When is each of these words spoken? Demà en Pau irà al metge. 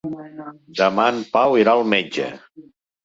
Demà 0.79 1.05
en 1.15 1.21
Pau 1.35 1.59
irà 1.65 1.77
al 1.81 1.85
metge. 1.95 2.27